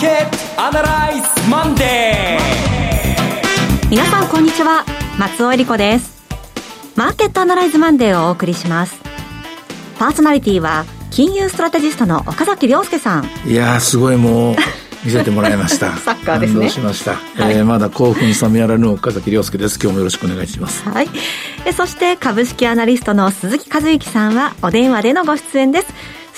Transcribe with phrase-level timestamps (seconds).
[0.00, 3.88] ーケットアナライズマンデー。
[3.90, 4.86] 皆さんこんにちは
[5.18, 6.22] 松尾英里子です。
[6.96, 8.98] マーケットアナライズマンデーをお送りします。
[9.98, 13.28] パーソナリティは金融ストラテジストの岡崎良介さん。
[13.46, 14.56] いやすごいもう
[15.04, 15.94] 見せてもらいました。
[16.00, 16.70] サッカーですね。
[16.70, 19.78] しました、はい、えー、まだ興奮冷めやらぬ岡崎良介です。
[19.78, 20.82] 今日もよろしくお願いします。
[20.88, 21.10] はい。
[21.66, 25.88] えそして株式アナリストの鈴木一之さんはお電話でのご出演です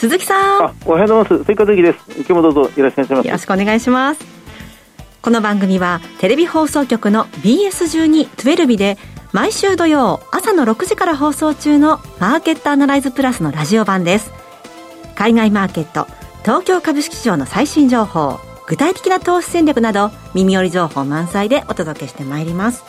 [0.02, 0.58] 鈴木さん。
[0.58, 1.28] おはようございます。
[1.44, 1.98] 鈴木和之です。
[2.16, 3.26] 今日もどうぞよろしくお願いします。
[3.28, 4.20] よろしくお願いします。
[5.22, 8.98] この番組はテレビ放送局の BS12-12 で
[9.30, 14.32] 毎週土曜朝の6時から放送中のマーケットアナライズプラスのラジオ版です。
[15.14, 16.08] 海外マーケット
[16.40, 22.82] 東京株式市場の最新情報具体的な投資戦略など耳寄り情報満載でお届けしてまいります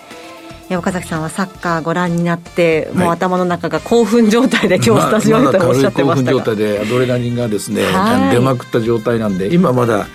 [0.76, 7.84] 岡崎さんはサッカーご覧になって、もう頭の中が興奮状態で今日スタジオにとおっしゃってましたが、ま、興奮状態でアドレナリンがですね、
[8.32, 10.08] 出まくった状態なんで今まだ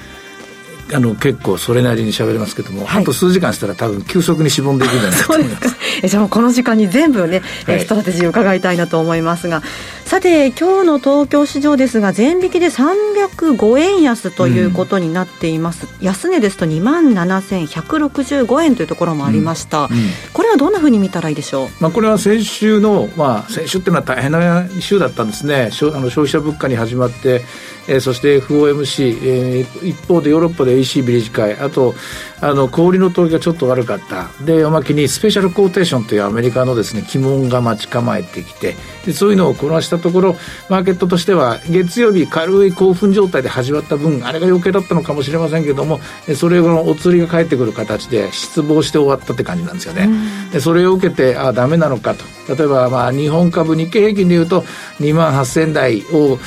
[0.94, 9.62] あの結構それなりに喋れますけども、はい、あと数時間したら多分急速にしぼんでいくんじゃないかと思いますじゃあこの時間に全部ね、はい、ストラテジーを伺いたいなと思いますが
[10.08, 20.00] さて今日の東京市場ですが全引きで305円安ということになっています、うん、安値ですと2万7165円というところもありました、うんうん、
[20.32, 25.64] これはどんなふうに見たらいいでしょう、まあ、これは先週の、まあ、先週っていうのは大変な週だったんですね。
[25.64, 27.42] あの消費者物価に始まって
[27.88, 31.94] えー、そして FOMC、えー、一方でヨーロッパで ECB 理事会あと
[32.40, 34.28] あの小売の投機がちょっと悪かった。
[34.44, 40.36] でおまけにスペシャルコーテーションというアメリカのですね鬼門が待ち構えてきてでそういうのをこなしたところ
[40.68, 46.00] マーケットとしては月曜日軽い興奮状態で始まった分あれが余計だったのかもしれませんけども
[46.36, 50.08] それのお釣りが返ってくる形で失望して終わったって感じなんですよね。
[50.52, 52.24] でそれを受けてああダメなのかと。
[52.54, 54.62] 例えばまあ日本株日経平均でいうと
[55.00, 56.38] 2万8000台を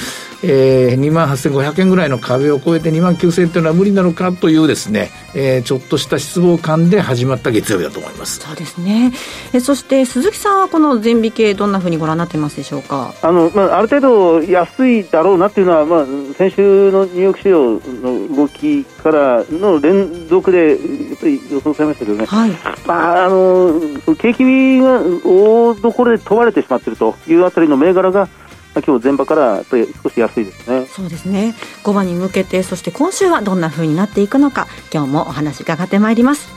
[0.43, 8.39] えー、2万8500円ぐらいの壁を超えて2万9000円というのは無理なのかというですね、えー、ちょっとした失望感で始まった月曜日だと思います。
[8.39, 9.11] そうですね。
[9.53, 13.13] えそして鈴木さんはこの全美系どんなふうにご覧になってますでしょうか？
[13.21, 17.79] あの、まあ、ある程度安いだろうなっていうのは、まあ、先週のニューヨーク市場
[18.09, 20.77] の動きからの連続でやっ
[21.19, 22.51] ぱり予想されましたけどね、はい、
[22.85, 23.79] まあ、あの
[24.15, 28.27] 景気が大所で問われてしまっているというあたりの銘柄が
[28.73, 30.85] 今日前場から少し安いですね。
[30.87, 31.55] そうですね。
[31.83, 36.49] 5番に向けてそして今週はどんなふうになっていくのか今日もお話伺ってまいります。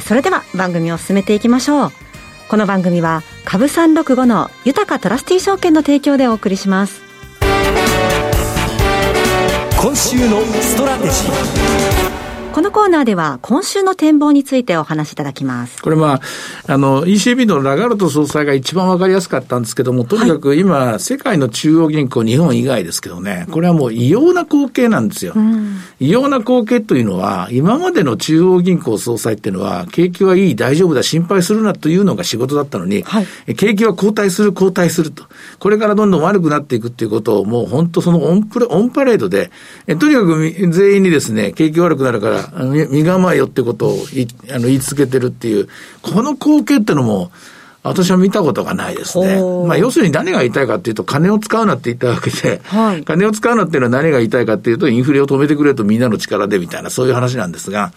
[0.00, 1.92] それでは番組を進めていきましょう。
[2.48, 7.00] この番組は株365の豊かトラスティ証券の提供でお送りします。
[9.80, 12.19] 今週のストラテジー
[12.52, 15.80] このコーナーでは今週の展望についてお話しいただきます。
[15.80, 16.20] これまあ、
[16.66, 25.34] あの、ECB のラガルト総裁が一番わかりやすかったんですけども、とにかく今、はい、世界の中央銀行、日本以外ですけどね、これはもう異様な光景なんですよ。
[25.36, 35.24] うん、異様な光景というのは、今までの中央銀行総裁っていうのは、景気はいい、大丈夫だ、心配するなというのが仕事だったのに、はい、景気は後退する、後退すると。
[35.60, 39.52] これからどんどん悪くなっていくっていうことを、もう本当そのオンプレ、オンパレードで、
[39.86, 42.39] えとにかく全員にですね、景気悪くなるから、
[42.90, 43.98] 身構えよってことを
[44.50, 45.68] あの言い続けてるっていう、
[46.02, 47.30] この光景ってのも、
[47.82, 49.40] 私は見たことがないですね。
[49.66, 57.92] まあ、要するに何が言いたいかっていうと、金を使うなって言ったわけで、はい、金を使うなっていうのは何が言いたいかっていうと、インフレを止めてくれとみんなの力でみたいな、そういう話なんですが、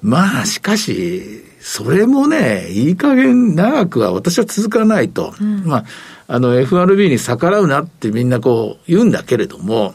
[0.00, 5.34] まあ、しかし、それもね、いい加減長くは私は続かないと。
[5.38, 5.84] うん、まあ、
[6.26, 9.94] あの、FRB に逆らうなってみんなこう言うんだけれども、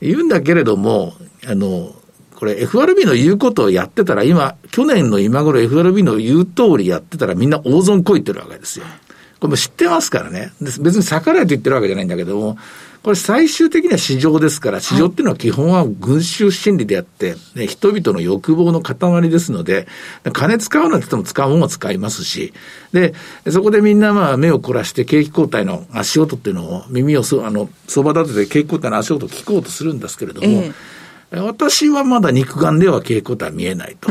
[0.00, 1.14] 言うんだけれども、
[1.46, 1.94] あの、
[2.44, 8.84] これ FRB の言うことをやってたら、今、去年の今頃 FRB の言う通りやってたらみんな大損こいてるわけですよ。
[9.40, 10.52] これも知ってますからね。
[10.60, 12.58] 別に逆らえと言ってるわけじゃないんだけども、
[13.02, 19.88] これ最終的には市場ですから、市場っていうのは基本は群衆心理であって、ね、人々の欲望の塊ですので、
[20.34, 22.52] 金使うなんて言っても使うものは使いますし、
[22.92, 23.14] で、
[23.50, 30.74] そこでみんなまあ目を凝らして景気後退の足音っていうのを耳をそ、あの、そば立てて景気後退の足音を聞こうとするんですけれども、えー
[31.30, 34.10] 私はまだ肉眼では傾向とは見えないと。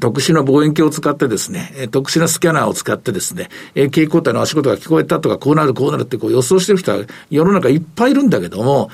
[0.00, 8.90] 特殊な望遠鏡を使ってですね、特殊なスキャナーを使ってですね、蛍光体の足元が聞こえたとか、こうなる、こうなるってこう予想してる人は世の中いっぱいいるんだけども、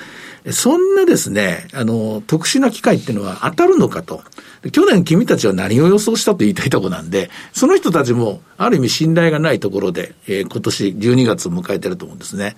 [0.49, 4.23] そんなですね、あの、特殊な機械っていうのは当たるのかと。
[4.71, 12.55] 去年君たちは何を予想したと言いたいところなんで、その人たちもある意味信頼がないところで、えー、今年12月を迎えてると思うんですね。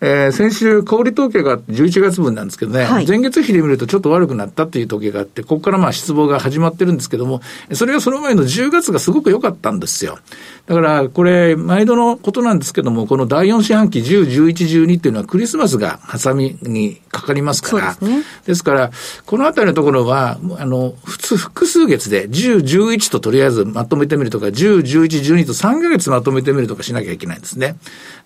[0.00, 7.42] えー、先週、小売統計が11月分なんですけどね、はい、前月比で見るとちょっと悪くなったっていう統計があって、ここからまあ失望が始まってるんですけども、
[7.72, 10.18] それがその前の10月がすごく良かったんですよ。
[10.66, 17.92] だから、これ、毎度のことなんですけども、この第4四半期10、11、12っていうのはクリスマスが挟みにかかかりますから。
[17.92, 18.90] ですね、ですから、
[19.24, 27.76] このあたりのところは、あの、普通、複数月で10、11ととりあえずまとめてみるとか、10、11、12と3ヶ月まとめてみるとかしなきゃいけないんですね。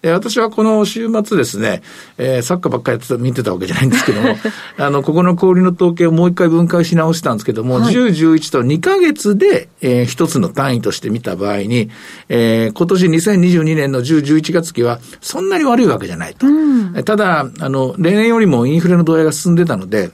[0.03, 1.83] で私はこの週末ですね、
[2.19, 4.37] えー、サッカーばっかりやってた、見てたわけじゃないんですけども、
[4.79, 11.91] あの、ここの氷の統計をもう一回分解し直したんですけども、はい、10、11と2ヶ月で、えー、一つの単位として見た場合に、
[12.29, 16.47] えー、今年2022年の10、11月期は、そんなに悪いわけじゃないと。
[16.47, 20.11] うん、ただ、あの、例年よりもインフレの度合いが進んでたので、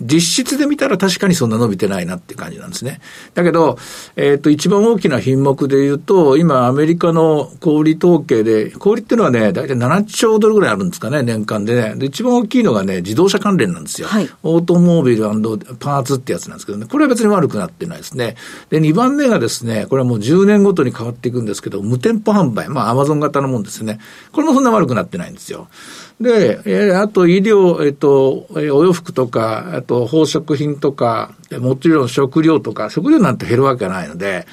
[0.00, 3.00] 実質で見たら確かにそんな伸びてないなっていう感じなんですね。
[3.34, 3.78] だけど、
[4.16, 11.94] えっ、ー、と、一番大きな品目で言うと、今アメリカの小売統計で、小売っていうのはね、大体7兆ドルぐらいあるんですかね、年間でね。
[11.96, 14.08] で、一番大きいのがね、自動車関連なんですよ。
[14.08, 18.36] はい、オートモービルパーツってやつなんですけどね、これは別に悪くなってないですね。
[18.68, 23.98] で、2番目がですね、これはもう10年ごとに変わっていくんですけど、無店舗販売、まあアマゾン型のもんですね。
[24.32, 25.68] これもそんな悪くなってないんですよ。
[26.20, 34.46] で、えー、あと医療、えっ、と、お洋服とか、あと宝飾品とか、もちろん食料とか、食料なんて減るわけないので、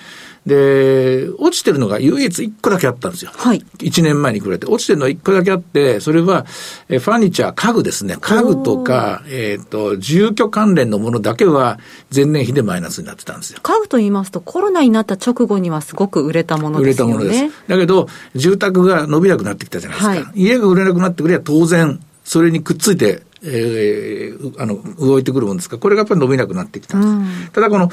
[0.46, 3.32] で、落ちてるのが唯一1個だけあったんですよ。
[3.34, 3.66] はい。
[3.78, 4.66] 1年前に比べて。
[4.66, 6.46] 落ちてるのは1個だけあって、それは、
[6.90, 8.18] えファニチャー、家具ですね。
[8.20, 11.80] 家具とか、えっ、ー、と、住居関連のものだけは
[12.14, 13.60] 前年比でマイナスになってたんですよ。
[13.64, 17.14] 家具と言いますと、コロナになった直後にはすごく売れたものですよね。
[17.14, 17.70] 売れたものです。
[17.70, 20.30] だけど、住宅が伸びなくなってきたじゃないですか。
[20.30, 25.76] はい、家が売れなくなってくれば当然、それにくっついてえー、あの、動いてくるもんですか？
[25.76, 27.14] ら、これがやっぱり伸びなくなってきたんです。
[27.14, 27.90] うん、ただこの、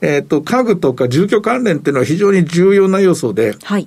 [0.00, 3.86] えっ、ー、と、家具とか住居関連っていうのは非常に重要な要素で、はい。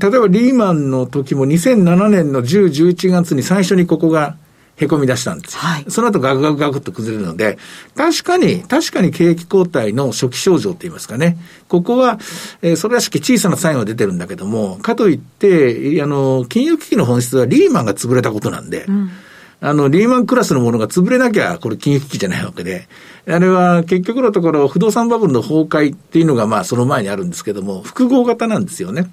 [0.00, 4.36] 例えばリーマンの時も2007年の10、11月に最初にここが
[4.76, 7.58] へこみ出したんですはい、その後ガクガクガクっと崩れるので、
[7.94, 11.36] 確かに、確かに景気後退の初期症状といいますかね。
[11.68, 12.18] ここは、
[12.62, 19.10] えー、それらしき小さなサインは出てるんだけども、かといって、あの、金融危機の本質はリーマンが潰れたことなんで、うん
[19.64, 22.88] あの、リーマンクラスのものが潰れなきゃ、これ金融危機じゃないわけで、
[23.28, 29.08] あれは結局のところ、不動産バブルの崩壊っていうのが、まあ、その前にあるんですけども、複合型なんですよね。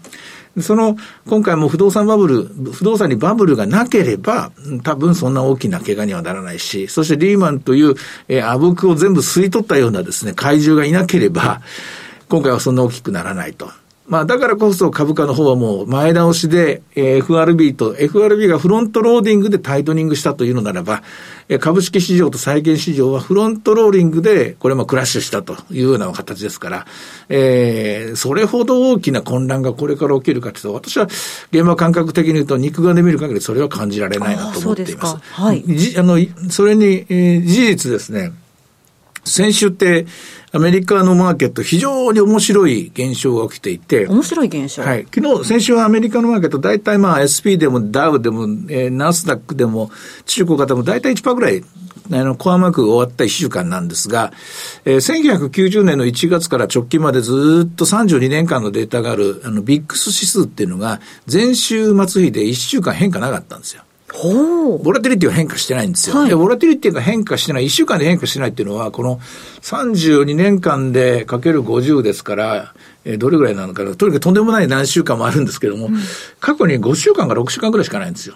[0.59, 0.97] その、
[1.27, 2.43] 今回も不動産バブル、
[2.73, 4.51] 不動産にバブルがなければ、
[4.81, 7.93] 多分そんな大きな怪我にはならないし、そしてリーマンという、
[8.27, 11.61] えー、あぶくを全部吸い取ったようなですね、怪獣がいなければ、
[12.27, 13.69] 今回はそんな大きくならないと。
[14.09, 21.03] まあ、だからこそ株価の方はもう前倒しで、えー、FRB と、FRB がフロントローディングでタイトニングしたというのならば、
[21.47, 26.87] えー、株式市場と債券市場はフロントローリングで、これもクラッシュしたというような形ですから、
[27.29, 31.05] えー、それほど大きな混乱がこれから起きるかというと、私は
[31.51, 35.17] 現場感覚的に言うと、肉眼で見る限りそれは感じられないなと思っています。
[35.17, 35.63] はい。
[35.97, 36.17] あの、
[36.49, 38.31] それに、えー、事実ですね、
[39.23, 40.07] 先週って、
[40.51, 44.07] アメリカのマーケット、非常に面白い現象が起きていて。
[44.07, 45.05] 面白い現象はい。
[45.13, 49.91] 昨日、先週はアメリカのマーケット、大体まあ SP でもダウでも、えー、ナスダックでも、
[50.25, 51.63] 中古型も大体1%ぐらい、
[52.11, 54.33] あの、コアマークが終わった1週間なんですが、
[54.85, 60.99] えー、1990年の1月から直近までずっと32年間のデータがある、あの、ビックス指数っていうのが、
[61.31, 63.83] 前週末日で1週間変化なかったんですよ。
[64.13, 66.17] ボラティリティは変化してないんですよ。
[66.17, 69.19] はい、で、ボラティリティが変化してない、1週間で変化してないっていうのは、この
[69.61, 72.73] 32年間でかける50ですから、
[73.05, 73.95] えー、どれぐらいなのかな。
[73.95, 75.97] とにかくとんでもない何週間もあるんですけども、うん、
[76.39, 78.35] 過去に5週間か6週間ぐらいしかないんですよ。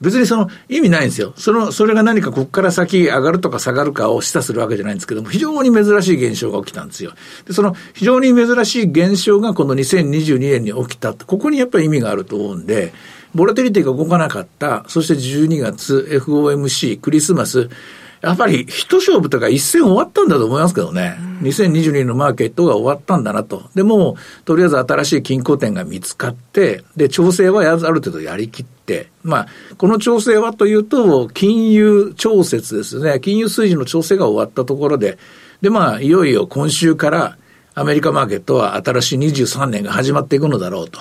[0.00, 1.34] 別にその意味ないんですよ。
[1.36, 7.12] その、それが何かここから先上がるとか下がるかを示唆するわけじゃないんですけども、非常に珍しい現象が起きたんですよ。
[7.46, 11.12] で、その非常に珍しい現象がこの2022年に起きた。
[11.12, 12.94] ここにやっぱり意味があると思うんで、
[13.34, 17.70] ボラテリティが動かなかった、そして12月、FOMC、クリスマス、
[18.20, 21.16] やっぱり一勝負とか一戦終わったんだと思いますけどね。
[21.42, 23.70] 2022年のマーケットが終わったんだなと。
[23.74, 29.46] でも、とりあえず新しい均衡点が見つかって、で、調整はある程度やりきって、まあ、
[29.78, 33.20] この調整はというと、金融調節ですね。
[33.20, 35.16] 金融水準の調整が終わったところで、
[35.62, 37.38] で、まあ、いよいよ今週から
[37.74, 41.00] アメリカマーケットは新しい23年が始まっていくのだろうと。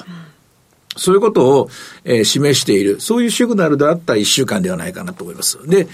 [1.00, 1.70] そういうことを、
[2.04, 5.58] えー、示している、そういうシグナルであった一週間ではないかなと思います。
[5.68, 5.88] で、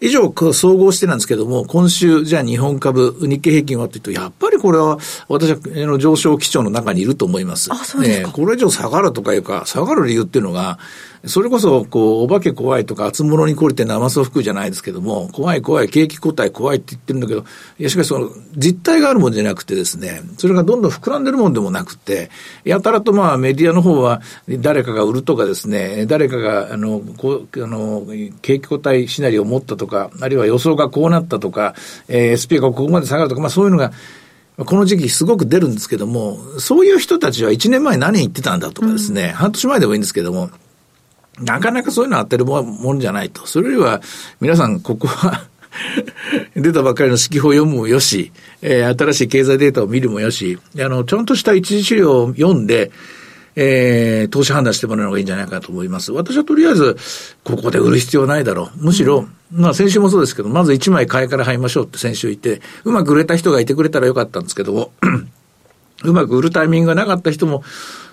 [0.00, 7.72] 以上、総合してなんですけども、今週、じゃあ日本株、日経平均はというと、やっぱりこれは、私は、あの、上昇基調の中にいると思います。
[7.72, 8.28] あ、そうですか。
[8.28, 10.78] えー、これ以上下がるとかいうか、下がる理由っていうのが、
[11.26, 17.44] それこそ、こう、お化け怖いとか、厚物に懲りて生そ服じゃないですけども、怖い怖い、景気後退怖いって言ってるんだけど、
[17.78, 22.30] いや、しかしその、実態があるもんじゃなくてですね、それがどんどん膨らんでるもんでもなくて、
[22.64, 28.06] やたらとまあ、メディアの方は、誰かが売るとかですね、誰かが、あの、こう、あの、
[28.42, 31.74] 景気後退シナリオを持ったとか、あるいは予想がこうなったとか、
[32.08, 33.92] えー、SP がここまで下がるとか、まあそういうのが、
[34.56, 40.50] この時期すごく出るんですけども、そういう人たちは1年前何言ってたんだとかですね、うん、半年前でもいいんですけども、
[41.40, 43.46] なかなかそういうの当てるもんじゃないと。
[43.46, 44.00] それよりは、
[44.40, 45.44] 皆さん、ここは
[46.54, 52.90] 出たばっかりの指揮法を読むもよし、えー、新しい経済データを見るもよし、あの、ちゃんとした一次資料を読んで、
[53.56, 56.12] えー、投資判断してもらうのがいいんじゃないかと思います。
[56.12, 56.96] 私はとりあえず、
[57.44, 58.86] ここで売る必要ないだろう。
[58.86, 64.92] むしろ、うん、まあ先週もそうですけど、まず1枚買いから入りましょうって先週言って、うまく売れた人がいてくれたらよかったんですけども、
[66.02, 67.62] うまく売るタイミングがなかった人も、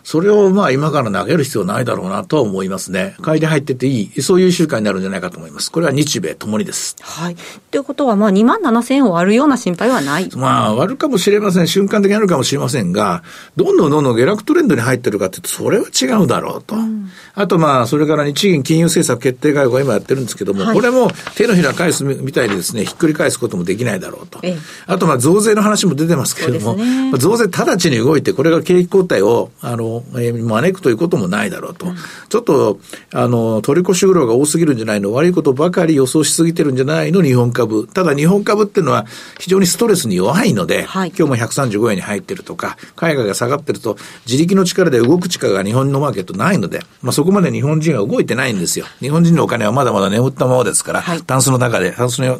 [0.03, 3.15] それをまあ今から投げる必要ないだろうなとは思いますね。
[3.21, 5.71] 買いで入ってていい、そういう週間になるんじゃないかと思います。
[5.71, 6.95] これは日米ともにです。
[7.01, 7.35] はい。
[7.69, 11.67] ということは、まあ2万7千円を割るような心配はないまあ割るかもしれません。
[11.67, 13.23] 瞬間的にあるかもしれませんが、
[13.55, 16.75] どんどんどんどん下落トレンドに入ってるかっていうと、それは違うだろうと。
[16.75, 24.39] うん、あとまあ、それから日銀金融政策決定会合が今やってるんですけども、はい、これも手のひら返すみたいにですね、ひっくり返すこともできないだろうと。
[24.43, 31.87] ええ、あとまあ増税の話も出てますけれども、ね、増税直ちに動いて、これが景気後退を、あの、えー、招くということもないだろうと。
[31.87, 31.95] うん、
[32.29, 32.79] ちょっと、
[33.13, 35.11] あの、取り越し苦労が多すぎるんじゃないの？
[35.13, 37.21] 悪いことばかり予想しすぎてるんじゃないの？
[37.21, 37.87] 日本株。
[37.87, 39.05] ただ日本株っていうのは
[39.39, 48.85] 非常にストレスに弱いので、はい、今日も135円に入ってるとか、海外が下がってると、自力の力で動く力が日本のマーケットないので、まあそこまで日本人は動いてないんですよ。
[48.99, 52.39] 日本人のお金はまだまだ眠ったままですから、はい、タンスの中で、タンスの、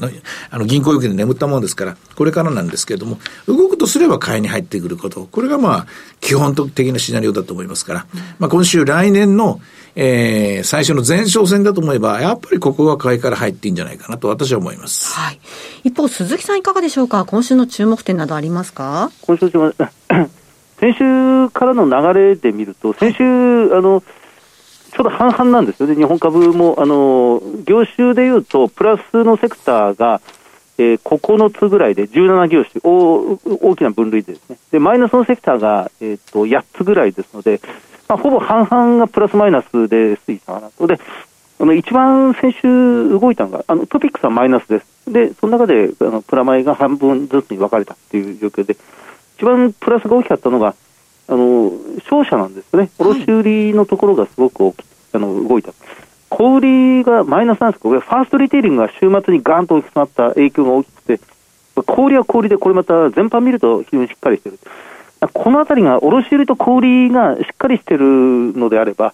[0.49, 5.27] あの銀行預金で眠ったままですから、これからなんですけれども、動くとすれば買いに入ってくること。
[5.31, 5.87] これがまあ、
[6.19, 8.05] 基本的なシナリオだと思いますから、
[8.39, 9.59] まあ今週来年の、
[9.95, 15.13] えー、最初の前哨戦だと思えば、やっぱりここは買いから入っていいんじゃないかなと私は思います。
[15.19, 15.39] はい。
[15.83, 17.25] 一方、鈴木さんいかがでしょうか？
[17.25, 19.11] 今週の注目点などありますか？
[19.21, 19.73] 今週の
[20.79, 24.01] 先週からの流れで見ると、先週、あの、
[24.93, 30.21] ちょうど半々なんですよね、日本株も、あの、業種でいうと、プラスのセクターが、
[30.77, 34.57] えー、9つぐらいで、17業種大、大きな分類でですね。
[34.71, 37.61] で、マイナスのセクターが、えっ、ー、と、8つぐらいですので、
[38.07, 40.87] まあ、ほぼ半々がプラスマイナスで推移したかなと。
[40.87, 40.99] で、
[41.59, 44.85] あの、一番先週動いたのが、あの、トピックスはマイナスです。
[45.07, 48.75] で、その中で、あの、プラマイが半分ずつに分かれたっていう状況で、
[49.37, 50.75] 一番プラスが大きかったのが、
[51.27, 51.71] あの、
[52.09, 52.89] 商社なんですね。
[52.97, 55.71] 卸売のところがすごく大き、あの、動いた。
[56.31, 61.19] 小売りがマイナスなんですけど、ファーストリテイリングが週末にガーンと大きくなった影響が大きくて、
[61.75, 64.57] 小売りは小売りで、これまた全般見ると非常にしっかりしてる。
[65.33, 68.05] このあたりが卸売と小売りがしっかりしてる
[68.55, 69.13] のであれば、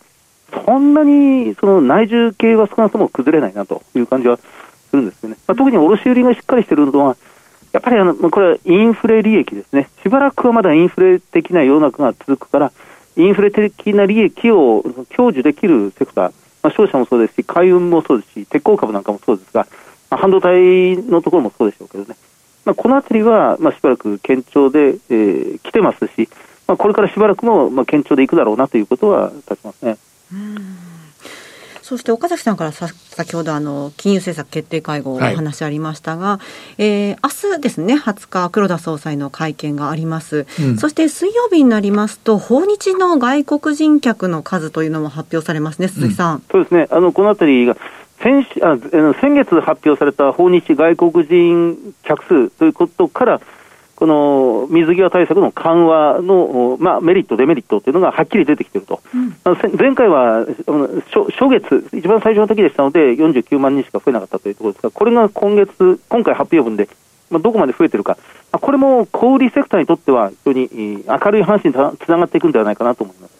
[0.65, 4.43] そんなにその内需系は少なくとも崩れないなという感じはす
[4.93, 5.37] るんですよね。
[5.47, 7.17] まあ、特に卸売がしっかりしてるのは、
[7.73, 9.89] やっぱりあのこれはインフレ利益ですね。
[10.03, 12.71] しばらくはまだインフレ的な世の中が続くから、
[13.15, 14.83] インフレ的な利益を
[15.15, 16.31] 享受できるセクター、
[16.63, 19.67] まあ、商社もそうですし、海運もそうですし、鉄鋼株なんかもそうですが、
[20.09, 22.15] まあ、半導体のところもそうでしょうけどね、
[22.65, 26.29] まあ、このあたりは、まあ、しばらく堅調で、えー、来てますし、
[26.67, 29.97] まあ、これからしばらくも、まあ、堅調でいくだろうなということは立ちますね。
[31.87, 36.39] そして岡崎さんからさ先ほどあの金融政策決定会合お話ありましたが、は
[36.77, 46.87] い、えー、明日ですね20日黒田総裁の会見があります、うん、そして水曜日になりますと訪日の外国人客の数というのも発表されますね鈴木さん、うん、そうですね。
[46.91, 47.77] あのこのあたりが
[48.19, 48.77] 先あ
[49.21, 53.41] 先月発表された訪日外国人客数ということから
[53.97, 59.35] この水際対策の緩和の、まあ、メリット、デメリットというのがはっきり出てきていると、うん、
[59.75, 66.87] 前回は初月、一番最初の時でしたので、49万人しか増えなかったというところですが、これが今月、今回発表分で、
[67.31, 68.19] まあ、どこまで増えているか、
[68.51, 73.36] これも小売セクターにとっては、非常に明るい話につながっていくんではないかなと思います。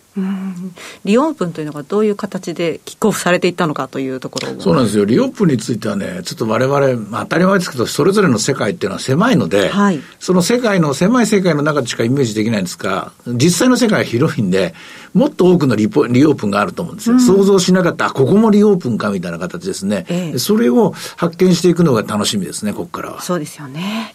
[1.06, 14.74] リオープンというのがどういう形でキックオフされていったのかというところそうなんですよ、リオープンについてはね、ちょっとわれわれ、当たり前ですけど、それぞれの世界っていうのは狭いので、はい、その世界の、狭い世界の中でしかイメージできないんですが、実際の世界は広いんで、
[15.14, 17.16] もっと多くのリポリオープンがあると思うんですよ。
[17.16, 23.22] うん、想像しなかった、ここもリオープンかみたいな形ですね、ええ、それを発見していくのが楽しみですね、ここからは。
[23.22, 24.14] そうですよね。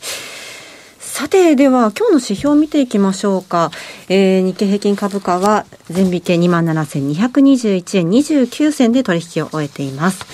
[1.12, 3.71] さて、では、今日の指標を見ていきましょうか。
[4.09, 10.25] えー、日経平均株価は、全日経27,221円29銭で取引を終えています。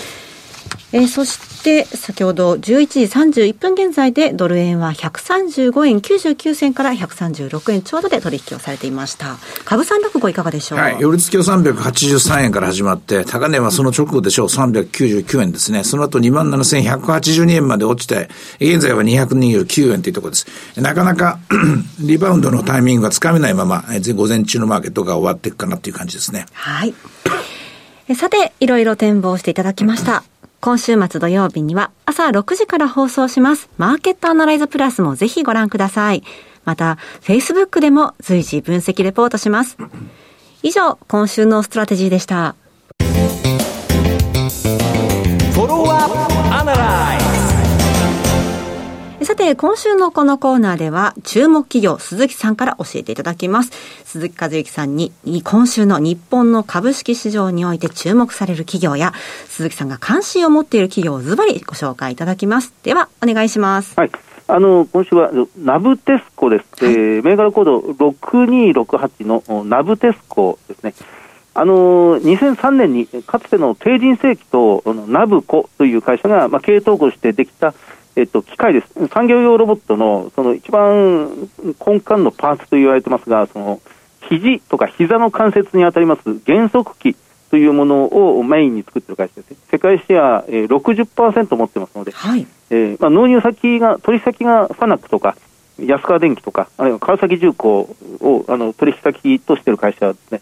[0.93, 3.01] えー、そして、先ほど11時
[3.49, 9.37] 31分現在でドル円は135円99銭から136円ちょうどで取引をされていました。
[9.65, 10.79] 株三六五いかがでしょう？
[10.79, 10.97] はい。
[11.01, 14.47] 寄り付きは383円から始まって、高値はその直後でしょう。
[14.47, 15.85] 399円ですね。
[15.85, 18.29] その後27,182円まで落ちて、
[18.61, 20.47] 現在は229円というところです。
[20.81, 21.39] なかなか
[22.01, 26.47] リバウンドのタイミングがつかめないまま、午前中のマーケットが終わっていくかなという感じですね。
[26.53, 26.95] はい。
[28.15, 30.23] さて、いろいろ展望していただきました。
[30.61, 36.23] 今週末土曜日には朝6時から放送しますマーケットアナライズプラスもぜひご覧ください。
[36.65, 39.79] また、Facebook でも随時分析レポートします。
[40.63, 42.57] 以上、今週のストラテジーでした。
[49.49, 53.71] て、今週のこのコーナーでは、注目企業、鈴木さんから教えていただきます。
[54.05, 55.13] 鈴木和之さんに、
[55.43, 59.15] 今週の日本の株式市場において注目される企業や、
[59.49, 62.75] 鈴木さんが関心を持っている企業をズバリご紹介いただきます。
[62.83, 63.95] では、お願いします。
[63.97, 64.11] はい。
[64.49, 66.85] あの、今週は、ナブテスコです。
[66.85, 70.95] はい、えー、銘柄コード6268のナブテスコですね。
[71.55, 77.75] あの2003年にかつての帝人世紀とナブコという会社が、まあ、経営統合してできた、
[78.19, 79.09] えっと、機械です。
[79.09, 81.31] 産業用ロボットのその一番
[81.87, 83.81] 根幹のパーツと言われてますが、その
[84.29, 87.17] 肘とか膝の関節に当たります減速器
[87.53, 95.37] というものをメインに作っている会社です、世界シェア、えー、60%持ってますので、はいえーまあ、納入先が、取引先がファナックとか、
[95.79, 100.41] 安川電機とか、あるいは川崎重工をあの取引先としている会社ですね。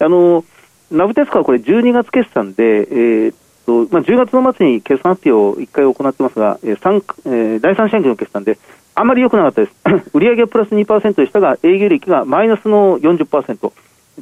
[0.00, 0.44] あの
[0.90, 3.34] ナブテスコはこれ12月決算で、えー
[3.66, 8.58] とまあ、10月の末に決算発表を1回行ってますが、えーえー、第3四半期の決算で、
[8.94, 9.74] あまり良くなかったです。
[10.14, 13.72] 売上はプラス2%でしたが、営業利益がマイナスの40%。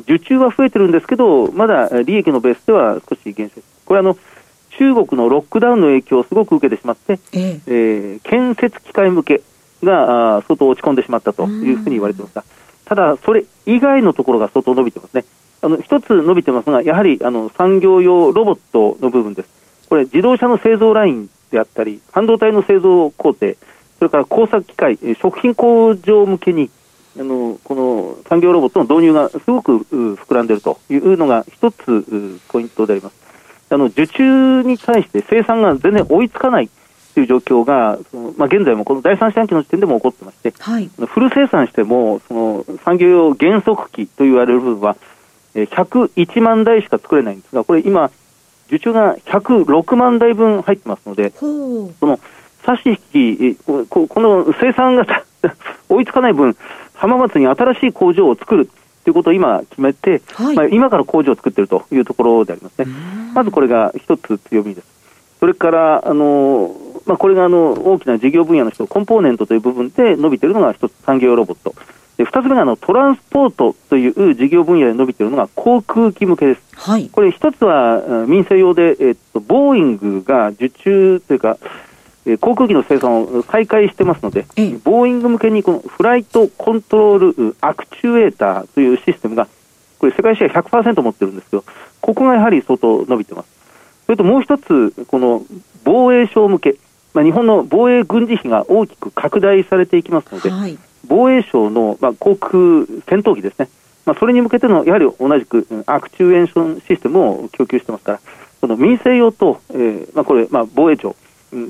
[0.00, 4.16] 受注は増えてるんですけど、まだ利益のベースでは少し減少これあの、
[4.70, 9.42] 中国のロックダウンの影響をすごく受けてしまって、えええー、建設機械向け
[9.84, 12.44] が相当落ち込んでしまったというふうに言われていますが、
[12.84, 15.24] ただ、それ以外のところが相当伸びてますね。
[15.64, 19.48] あの一つ伸びてますが、やはりあの産業用ロボットの部分です。
[19.88, 23.54] これ、自動車の製造ラインであったり、半導体の製造工程、
[23.98, 26.70] それから工作機械、食品工場向けに、
[27.18, 33.16] あのこの産業ロボットの導入がすごく膨らんでいるというのが一つポイントであります。
[33.70, 36.68] あの受注に対して生産が全然追いつかない
[37.14, 44.96] という状況が、そのまあ、現在もこの第三四半期の時点でも起こってまして、はい、フル生産してもその産業用減速機と言われる部分は、
[45.54, 48.10] 101万台しか作れないんですが、これ今、
[48.68, 51.46] 受注が106万台分入ってますので、そ
[52.02, 52.18] の
[52.64, 55.06] 差し引き、この生産が
[55.88, 56.56] 追いつかない分、
[56.94, 58.68] 浜松に新しい工場を作る
[59.04, 62.86] ということを今決めて、はい、まあ、今から工場を作っているというところでありますね。
[63.34, 64.86] まずこれが一つ強みです。
[65.40, 71.74] それから、あのまあ、これがあの大きな事業分野の人、コンポーネントという部分で伸びているのが一つ産業ロボット。
[72.16, 76.62] で2つ目があのトランスポートという事業分野で伸びているのが航空機向けです。
[76.76, 81.58] はい、これ一つは民生用で、えっと、ボーイングが受注というか、
[82.26, 89.48] え航空機の生産を再開してますので、ええ、ボーイング向けにこのフライトコントロールアクチュエーターというシステムが、
[89.98, 91.64] これ世界シェア100%持ってるんですけど、
[92.00, 93.48] ここがやはり相当伸びてます。
[94.06, 95.42] それともう一つ、この
[95.84, 96.76] 防衛省向け、
[97.12, 102.52] まあ、日本の防衛軍事費が大きく拡大されていきますので、はい、防衛省の、まあ、航空
[103.08, 103.68] 戦闘機ですね、
[104.06, 108.20] まあ、それに向けてのやはり同じくアクチュエーションシステムを供給してますから、
[108.60, 111.16] その民生用と、えーまあ、これ、まあ、防衛庁、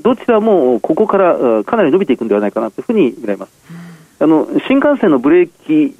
[0.01, 3.51] どちらもここからかなり伸びていくんではないかなというふうに見られます。
[4.19, 5.95] あの新幹線のブレーキ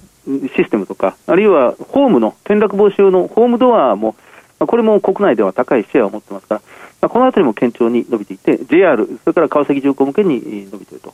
[0.55, 4.15] システムとか、あるいはホームの転落防止用のホームドアも、
[4.59, 6.61] まあ、これも国内では高いシェアを持ってますから、
[7.01, 11.13] まあ、このあたりも堅調に伸びていて、JR、それから川崎重工向けに伸びていると。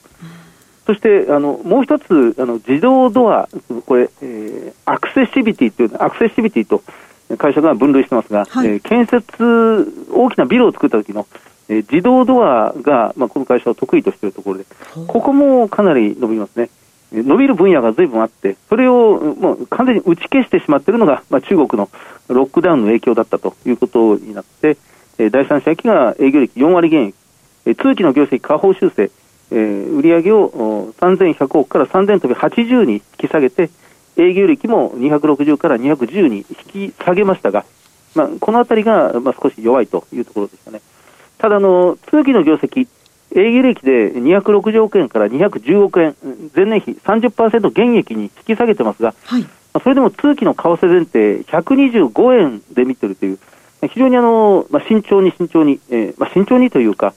[0.86, 3.48] そしてあのもう一つあの自動ドア、
[3.86, 6.84] これ、えー、アクセシビティというアクセシビティと
[7.38, 11.28] 会社が分類してますが、はい、えー、建設、大きなビルを作った時の
[11.72, 14.66] えー、自動ドアが、まあ、この会社は得意としているところで、
[15.08, 16.70] ここもかなり伸びますね。
[17.14, 21.90] 伸びる分野が随分あって、それをもう完全に打ち消してしまっているのが、まあ、中国の
[22.28, 24.78] ロックダウンの影響だったということになって、
[25.18, 27.16] えー、第三者期が営業率4割減益、
[27.66, 29.10] えー、通期の業績下方修正、
[29.52, 33.70] えー、売上を3100億から3000飛び80に引き下げて、
[34.18, 37.66] 営業利も260から210に引き下げましたが、
[38.16, 40.82] まあ、このあたりが、まあ、少し弱いというところでしたね。
[41.38, 42.88] ただの、通期の業績、
[43.36, 46.16] 営業利益で260億円から210億円、
[46.56, 49.46] 前年比30%減益に引き下げてますが、はい、
[49.82, 53.40] それでも通期の為替前提125円で見てるという、
[53.90, 57.14] 非常にあの、まあ、慎重に慎重に、えーまあ、慎重にというか、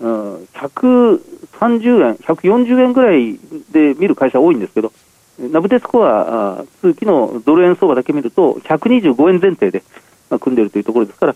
[0.00, 3.38] うん、130円、140円ぐらい
[3.70, 4.92] で見る会社多いんですけど、
[5.38, 9.82] ナブテスコア通期のドル円相場だけ見ると、125円前提で、
[10.28, 11.34] まあ、組んでいるというところですから、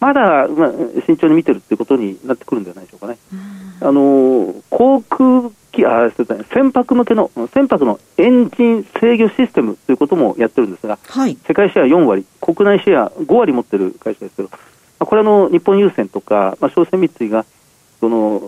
[0.00, 0.72] まだ、まあ、
[1.06, 3.18] 慎重に見てるっていうことになってくるんじゃないでしょうかね。
[3.80, 14.58] あの航空機あすみません船舶向けの船舶のエンジン制御システムということもやってるんですが、はい、世界シェア4割、国内シェア5割持ってる会社ですけど、ま
[15.00, 17.44] あ、これはの日本郵船とか、まあ、商船三井が
[18.02, 18.40] その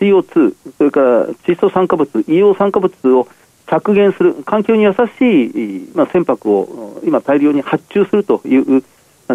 [0.00, 3.28] CO2、それから窒素酸化物、硫黄酸化物を
[3.68, 8.82] 削減する、環境に優しい、まあ、船舶を今、大量に発注するという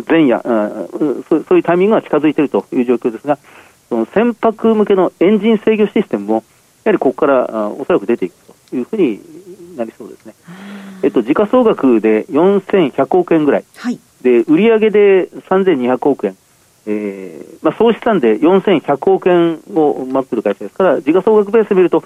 [0.10, 0.42] 前夜
[1.30, 3.38] そうそういうタイミングが近づいているという状況ですが、
[3.88, 6.34] その船舶向けのエンジン制御システムも、
[6.84, 8.36] やはりここからおそらく出ていく
[8.72, 9.22] というふうに
[9.78, 10.34] なりそうですね。
[11.04, 16.36] えっと、時価総額で4100億円ぐらい、はい、で売上で3200億円、
[16.90, 22.02] えーまあ、総資産で4100億円を待っている会社ですから、時価総額ベースで見ると、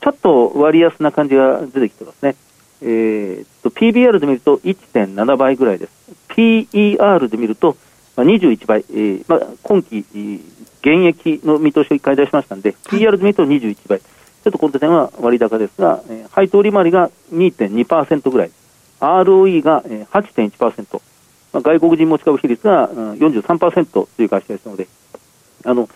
[0.00, 2.34] ちょっと割安な感じが出てきてますね。
[2.80, 5.92] えー、と PBR で見ると1.7倍ぐらいです。
[6.30, 7.76] PER で見ると、
[8.16, 10.40] まあ、21倍、えーまあ、今期、現
[10.82, 14.00] 役の見通しを1回出しましたので、PR で見ると21倍。
[14.00, 18.50] ちょっとこの点は割高ですが、えー、配当利回りが2.2%ぐらい、
[18.98, 21.00] ROE が、えー、8.1%、
[21.52, 24.88] まあ、外国人持ち株比率が、うん、43%という会社ですので、
[25.64, 25.88] あの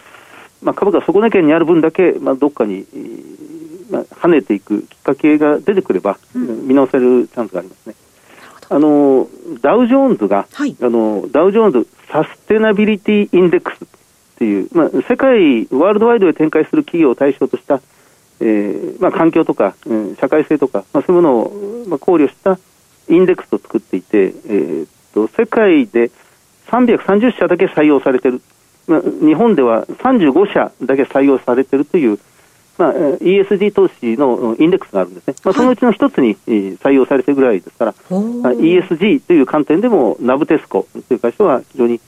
[0.62, 3.46] まあ、株価底値圏にある分だけ、まあ、どっかに、えー
[3.90, 7.94] まあ、跳ねていくきっかけが出てくれば、うん、見直せるチャンスがありますね。
[8.68, 9.28] あの
[9.62, 17.80] ダウ・ジョーンズが、はい、あのダウ・ジョーンズサステナビリティ・インデックスっていう、まあ、世界、ワールドワイドで展開する企業を対象とした、
[18.40, 22.58] えーまあ、環境とか、うん、社会性とか、まあ、そういうものを、まあ、考慮した
[23.08, 26.10] インデックスを作っていて、えー、と世界で
[26.68, 28.42] 330社だけ採用されている、
[28.86, 32.18] まあ、日本では35社だけ採用されているという、
[32.76, 42.00] まあ、ESG 投資のインデックスがあるんですね、まあ、そのうちの一つに採用されているぐらいですから、はい、ESG という観点でも、ナブテスコという会社は非常に、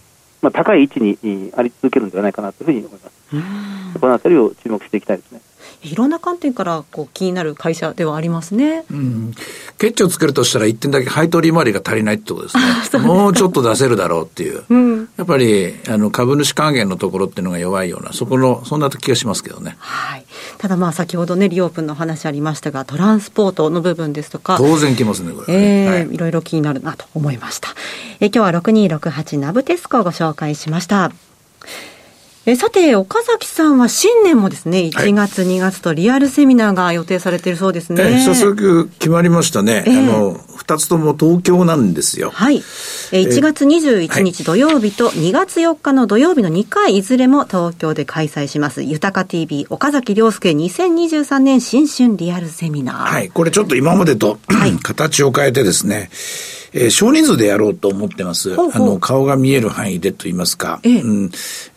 [0.43, 3.99] まあ、高い位置にあり続けるんではないかなというふうに思います。
[3.99, 5.41] このあたりを注目していきたいですね。
[5.83, 8.85] いろんな観点からこう気になる会社ではありますね。
[8.91, 9.33] うん。
[9.79, 12.63] ケッチをつけるとしたら1点だけ配当利回りが足りないってことですね。
[12.91, 14.65] すもうちょっと出せるだろうっていう。
[14.69, 19.77] うん、やっぱりあの株主還元のところっていうのが弱いような、そこの、そんな気がしますけどね。
[19.79, 20.25] はい。
[20.59, 24.57] ただまあ先ほどね、リオープンの話ありましたが、トランスポートの部分ですとか。
[24.59, 25.85] 当然きますね、これ、ね。
[25.85, 27.69] えー、はい、いろいろ気になるなと思いました。
[28.21, 31.13] え今日は6268ナブテスコをご紹介しました。
[32.51, 38.21] えさて、岡崎さんは新年もですね、1月、2月とリアルセミナーが予定されているそうですね。
[38.23, 39.85] え早速決まりましたね。
[39.87, 42.31] えー、あの、2つとも東京なんですよ。
[42.33, 42.65] はい。
[43.13, 53.13] え1月21日土曜日と2月4日の土曜日の2回いずれも東京で開催します、豊か TV 岡崎亮介2023年新春リアルセミナー。
[53.13, 53.29] はい。
[53.29, 56.09] これちょっと今までと、はい、 形を変えてですね、
[56.73, 58.55] えー、少人数でやろうと思ってます。
[58.55, 60.81] ほうほうあの、顔が見える範囲でと言いますか。
[60.83, 61.31] ええ、うん。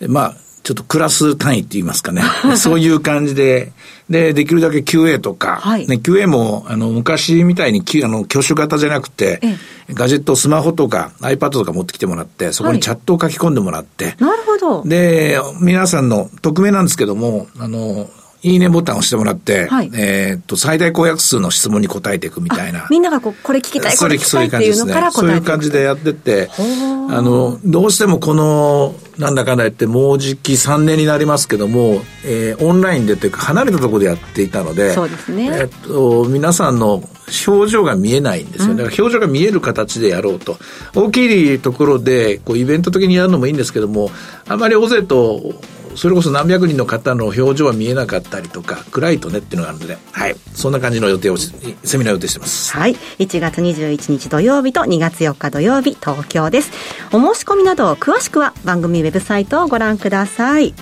[0.07, 0.35] まあ、
[0.71, 2.21] ちょっとクラス単位って言いますかね。
[2.55, 3.73] そういう感じで、
[4.09, 9.57] で、できるだけ QA とか、はい、ね、QA も、あの、昔みたいに、あの、挙手型じゃなくて、え
[9.89, 14.83] え、ガジェット、スマホとか iPad とか持ってきてもらって、そこにチャットを書き込んでもらって、はい、なるほど。
[14.87, 18.09] で、皆さんの、匿名なんですけども、あの、
[18.43, 22.87] いいねボタンを押してもらって、はい、えっと、最大公約数の質問に答えていくみたいな。
[22.89, 25.13] みんながこう、これ聞きたい、これ聞きたいっていうのから答えていく。
[25.19, 35.51] そういう感じでやってって、あの、どうしてもこの、なんだかんだ言って、もうじき3年になりますけども、えー、オンラインでというか、離れたところでやっていたので、そうですね。
[35.53, 37.03] えっと、皆さんの
[37.47, 38.83] 表情が見えないんですよね。
[38.83, 40.57] だから表情が見える形でやろうと。
[40.95, 44.09] 大きいところで、こう、イベント的にやるのもいいんですけども、
[44.47, 45.53] あまり大勢と、
[45.95, 50.35] それこそ何百人の方の表情は見えなかったりとか、暗いとねっていうのがあるので、はい。
[50.53, 52.75] そんな感じの予定を、セミナー予定してます。
[52.75, 52.95] はい。
[53.19, 56.71] 1月21日土曜日と2月4日土曜日、東京です。
[57.11, 60.73] お申し込みなど、詳しくは番組ウェブサイトをご覧ください。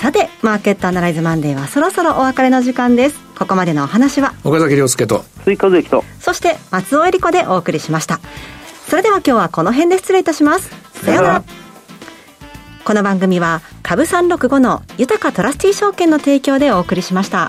[0.00, 3.16] さて、マーケットアナライズマンデーはそろそろお別れの時間です。
[3.38, 8.20] ここまでのお話は、岡崎亮介と、追加税と、そして松尾恵里子でお送りしました。
[8.88, 10.70] それでは今日はこの辺で失礼いたします。
[11.04, 11.44] さようなら。
[12.90, 17.48] この番組は株365の豊かトラスティ証券の提供でお送りしました。